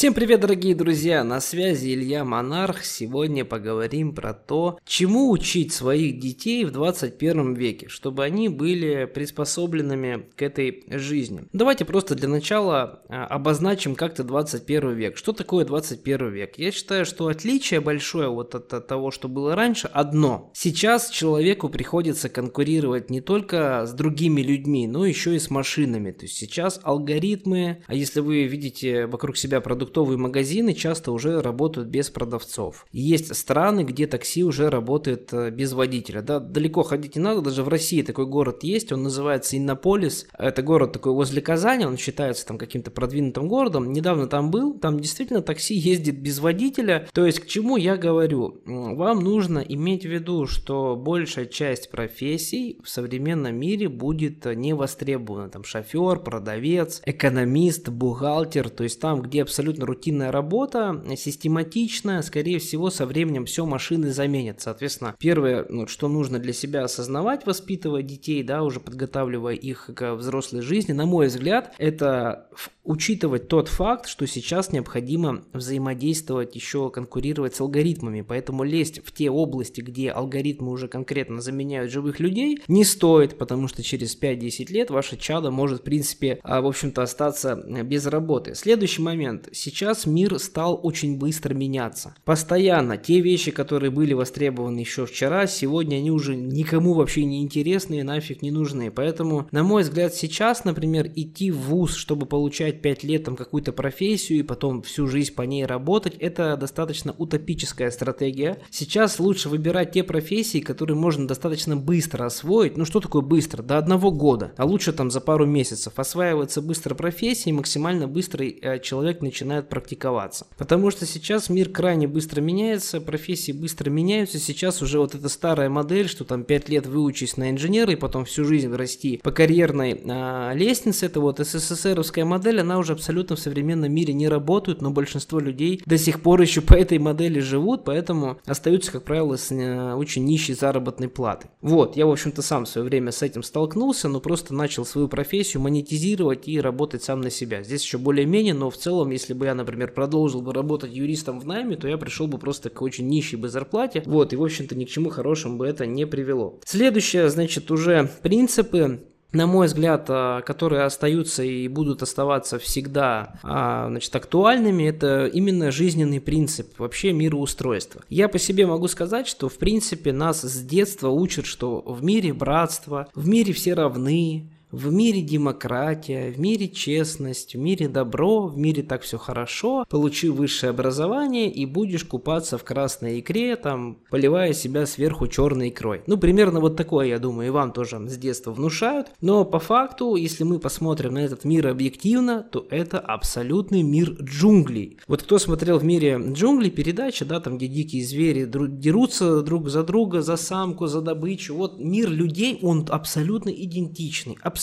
[0.00, 1.22] Всем привет, дорогие друзья!
[1.22, 2.86] На связи Илья Монарх.
[2.86, 10.24] Сегодня поговорим про то, чему учить своих детей в 21 веке, чтобы они были приспособленными
[10.36, 11.42] к этой жизни.
[11.52, 15.18] Давайте просто для начала а, обозначим как-то 21 век.
[15.18, 16.54] Что такое 21 век?
[16.56, 20.50] Я считаю, что отличие большое вот от, того, что было раньше, одно.
[20.54, 26.10] Сейчас человеку приходится конкурировать не только с другими людьми, но еще и с машинами.
[26.10, 31.42] То есть сейчас алгоритмы, а если вы видите вокруг себя продукты, продуктовые магазины часто уже
[31.42, 32.86] работают без продавцов.
[32.92, 36.22] Есть страны, где такси уже работает э, без водителя.
[36.22, 40.28] Да, далеко ходить не надо, даже в России такой город есть, он называется Иннополис.
[40.38, 43.92] Это город такой возле Казани, он считается там каким-то продвинутым городом.
[43.92, 47.08] Недавно там был, там действительно такси ездит без водителя.
[47.12, 48.60] То есть к чему я говорю?
[48.66, 54.72] Вам нужно иметь в виду, что большая часть профессий в современном мире будет э, не
[54.72, 55.48] востребована.
[55.48, 62.90] Там шофер, продавец, экономист, бухгалтер, то есть там, где абсолютно рутинная работа, систематичная, скорее всего,
[62.90, 64.60] со временем все машины заменят.
[64.60, 70.14] Соответственно, первое, ну, что нужно для себя осознавать, воспитывая детей, да, уже подготавливая их к
[70.14, 72.48] взрослой жизни, на мой взгляд, это
[72.90, 79.30] учитывать тот факт, что сейчас необходимо взаимодействовать, еще конкурировать с алгоритмами, поэтому лезть в те
[79.30, 84.90] области, где алгоритмы уже конкретно заменяют живых людей, не стоит, потому что через 5-10 лет
[84.90, 88.56] ваше чадо может, в принципе, а, в общем-то, остаться без работы.
[88.56, 92.16] Следующий момент сейчас мир стал очень быстро меняться.
[92.24, 98.00] Постоянно те вещи, которые были востребованы еще вчера, сегодня они уже никому вообще не интересны
[98.00, 98.90] и нафиг не нужны.
[98.90, 103.72] Поэтому, на мой взгляд, сейчас, например, идти в ВУЗ, чтобы получать 5 лет там какую-то
[103.72, 108.58] профессию и потом всю жизнь по ней работать, это достаточно утопическая стратегия.
[108.70, 112.76] Сейчас лучше выбирать те профессии, которые можно достаточно быстро освоить.
[112.76, 113.62] Ну что такое быстро?
[113.62, 114.52] До одного года.
[114.56, 115.94] А лучше там за пару месяцев.
[115.96, 120.46] Осваивается быстро профессии, максимально быстрый э, человек начинает практиковаться.
[120.56, 124.38] Потому что сейчас мир крайне быстро меняется, профессии быстро меняются.
[124.38, 128.24] Сейчас уже вот эта старая модель, что там 5 лет выучись на инженера и потом
[128.24, 133.40] всю жизнь расти по карьерной а, лестнице, это вот СССРовская модель, она уже абсолютно в
[133.40, 137.84] современном мире не работает, но большинство людей до сих пор еще по этой модели живут,
[137.84, 141.50] поэтому остаются, как правило, с а, очень нищей заработной платой.
[141.60, 145.08] Вот, я, в общем-то, сам в свое время с этим столкнулся, но просто начал свою
[145.08, 147.62] профессию монетизировать и работать сам на себя.
[147.62, 151.46] Здесь еще более-менее, но в целом, если бы я, например, продолжил бы работать юристом в
[151.46, 154.02] найме, то я пришел бы просто к очень нищей бы зарплате.
[154.06, 156.58] Вот, и, в общем-то, ни к чему хорошему бы это не привело.
[156.64, 159.00] Следующее, значит, уже принципы
[159.32, 165.70] на мой взгляд, а, которые остаются и будут оставаться всегда а, значит, актуальными, это именно
[165.70, 168.02] жизненный принцип вообще мироустройства.
[168.08, 172.32] Я по себе могу сказать, что в принципе нас с детства учат, что в мире
[172.32, 178.56] братство, в мире все равны, в мире демократия, в мире честность, в мире добро, в
[178.56, 179.84] мире так все хорошо.
[179.88, 186.02] Получи высшее образование и будешь купаться в красной икре, там, поливая себя сверху черной икрой.
[186.06, 189.08] Ну, примерно вот такое, я думаю, и вам тоже с детства внушают.
[189.20, 194.98] Но по факту, если мы посмотрим на этот мир объективно, то это абсолютный мир джунглей.
[195.08, 199.82] Вот кто смотрел в мире джунглей передача, да, там, где дикие звери дерутся друг за
[199.82, 201.54] друга, за самку, за добычу.
[201.54, 204.59] Вот мир людей, он абсолютно идентичный, Абсолютно.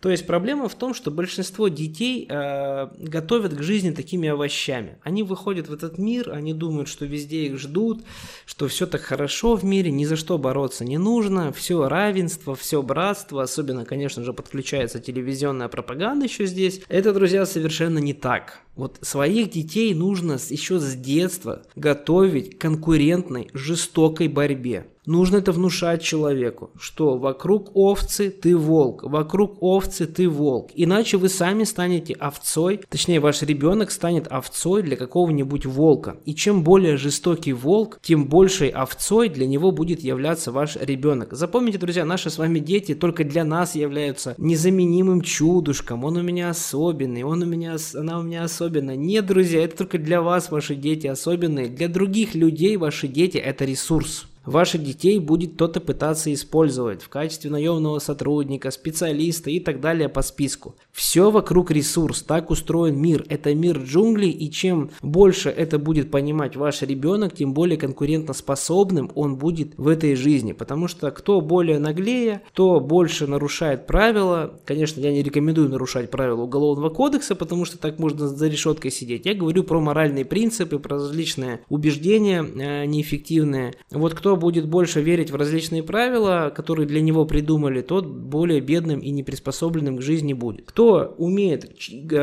[0.00, 4.98] То есть проблема в том, что большинство детей э, готовят к жизни такими овощами.
[5.02, 8.02] Они выходят в этот мир, они думают, что везде их ждут,
[8.44, 12.82] что все так хорошо в мире, ни за что бороться не нужно, все равенство, все
[12.82, 16.80] братство, особенно, конечно же, подключается телевизионная пропаганда еще здесь.
[16.88, 18.60] Это, друзья, совершенно не так.
[18.76, 24.86] Вот своих детей нужно еще с детства готовить к конкурентной, жестокой борьбе.
[25.06, 30.70] Нужно это внушать человеку, что вокруг овцы ты волк, вокруг овцы ты волк.
[30.74, 36.16] Иначе вы сами станете овцой, точнее ваш ребенок станет овцой для какого-нибудь волка.
[36.24, 41.32] И чем более жестокий волк, тем большей овцой для него будет являться ваш ребенок.
[41.34, 46.02] Запомните, друзья, наши с вами дети только для нас являются незаменимым чудушком.
[46.02, 48.96] Он у меня особенный, он у меня, она у меня особенная.
[48.96, 51.68] Нет, друзья, это только для вас ваши дети особенные.
[51.68, 57.50] Для других людей ваши дети это ресурс ваших детей будет кто-то пытаться использовать в качестве
[57.50, 60.76] наемного сотрудника, специалиста и так далее по списку.
[60.92, 63.24] Все вокруг ресурс, так устроен мир.
[63.28, 69.36] Это мир джунглей, и чем больше это будет понимать ваш ребенок, тем более конкурентоспособным он
[69.36, 70.52] будет в этой жизни.
[70.52, 76.42] Потому что кто более наглее, кто больше нарушает правила, конечно, я не рекомендую нарушать правила
[76.42, 79.26] Уголовного кодекса, потому что так можно за решеткой сидеть.
[79.26, 83.74] Я говорю про моральные принципы, про различные убеждения э, неэффективные.
[83.90, 89.00] Вот кто будет больше верить в различные правила, которые для него придумали, тот более бедным
[89.00, 90.66] и неприспособленным к жизни будет.
[90.66, 91.70] Кто умеет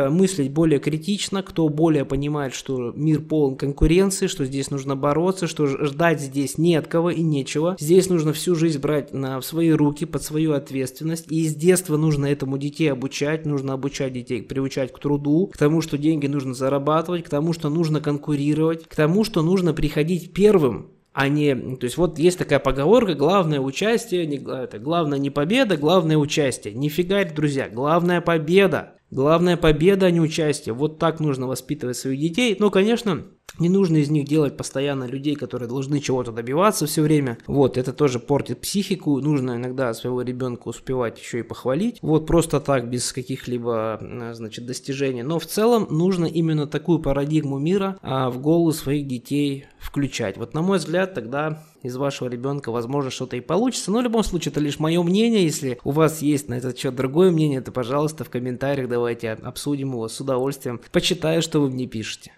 [0.09, 5.67] мыслить более критично, кто более понимает, что мир полон конкуренции, что здесь нужно бороться, что
[5.67, 7.75] ждать здесь не от кого и нечего.
[7.79, 11.31] Здесь нужно всю жизнь брать на свои руки, под свою ответственность.
[11.31, 15.81] И с детства нужно этому детей обучать, нужно обучать детей, приучать к труду, к тому,
[15.81, 20.87] что деньги нужно зарабатывать, к тому, что нужно конкурировать, к тому, что нужно приходить первым
[21.13, 21.55] а не...
[21.55, 26.73] То есть вот есть такая поговорка, главное участие, не, это, главное не победа, главное участие.
[26.73, 28.95] Нифига, друзья, главная победа.
[29.11, 30.73] Главная победа, а не участие.
[30.73, 32.57] Вот так нужно воспитывать своих детей.
[32.59, 33.27] Ну, конечно,
[33.59, 37.37] не нужно из них делать постоянно людей, которые должны чего-то добиваться все время.
[37.47, 39.19] Вот, это тоже портит психику.
[39.19, 41.99] Нужно иногда своего ребенка успевать еще и похвалить.
[42.01, 45.23] Вот, просто так, без каких-либо, э, значит, достижений.
[45.23, 50.37] Но в целом нужно именно такую парадигму мира а, в голову своих детей включать.
[50.37, 53.91] Вот, на мой взгляд, тогда из вашего ребенка, возможно, что-то и получится.
[53.91, 55.43] Но в любом случае, это лишь мое мнение.
[55.43, 59.91] Если у вас есть на этот счет другое мнение, то, пожалуйста, в комментариях давайте обсудим
[59.91, 60.81] его с удовольствием.
[60.91, 62.31] Почитаю, что вы мне пишете.